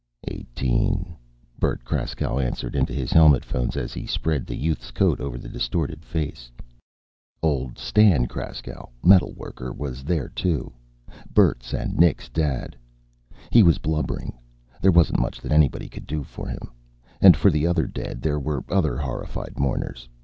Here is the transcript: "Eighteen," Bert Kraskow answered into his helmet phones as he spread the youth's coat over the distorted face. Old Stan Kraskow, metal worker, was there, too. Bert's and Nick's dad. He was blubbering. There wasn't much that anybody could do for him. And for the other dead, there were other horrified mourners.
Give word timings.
"Eighteen," 0.29 1.15
Bert 1.59 1.83
Kraskow 1.85 2.39
answered 2.39 2.75
into 2.75 2.91
his 2.91 3.11
helmet 3.11 3.45
phones 3.45 3.77
as 3.77 3.93
he 3.93 4.07
spread 4.07 4.47
the 4.47 4.55
youth's 4.57 4.89
coat 4.89 5.21
over 5.21 5.37
the 5.37 5.47
distorted 5.47 6.03
face. 6.03 6.49
Old 7.43 7.77
Stan 7.77 8.25
Kraskow, 8.25 8.89
metal 9.03 9.31
worker, 9.33 9.71
was 9.71 10.03
there, 10.03 10.27
too. 10.29 10.73
Bert's 11.31 11.71
and 11.71 11.99
Nick's 11.99 12.29
dad. 12.29 12.75
He 13.51 13.61
was 13.61 13.77
blubbering. 13.77 14.35
There 14.81 14.91
wasn't 14.91 15.19
much 15.19 15.39
that 15.39 15.51
anybody 15.51 15.87
could 15.87 16.07
do 16.07 16.23
for 16.23 16.47
him. 16.47 16.71
And 17.21 17.37
for 17.37 17.51
the 17.51 17.67
other 17.67 17.85
dead, 17.85 18.23
there 18.23 18.39
were 18.39 18.63
other 18.69 18.97
horrified 18.97 19.59
mourners. 19.59 20.09